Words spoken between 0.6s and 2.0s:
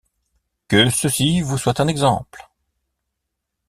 Que ceci vous soit un